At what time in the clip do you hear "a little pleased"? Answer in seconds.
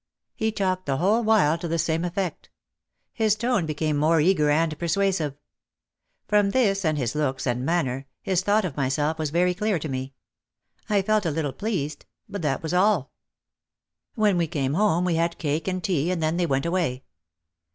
11.27-12.07